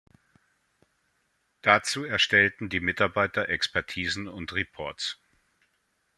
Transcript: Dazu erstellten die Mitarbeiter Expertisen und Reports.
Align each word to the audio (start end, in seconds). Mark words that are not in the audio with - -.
Dazu 1.61 2.05
erstellten 2.05 2.69
die 2.69 2.79
Mitarbeiter 2.79 3.49
Expertisen 3.49 4.27
und 4.27 4.51
Reports. 4.51 5.21